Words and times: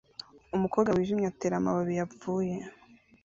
Umukobwa 0.55 0.89
wijimye 0.95 1.25
atera 1.31 1.55
amababi 1.59 1.93
yapfuye 1.99 2.55